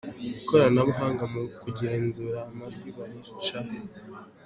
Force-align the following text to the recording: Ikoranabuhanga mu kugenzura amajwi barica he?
Ikoranabuhanga 0.41 1.23
mu 1.33 1.41
kugenzura 1.61 2.37
amajwi 2.49 2.89
barica 2.97 3.59
he? 3.65 3.75